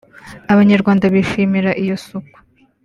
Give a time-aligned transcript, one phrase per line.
[0.53, 2.37] Abanyarwanda bishimira iyo suku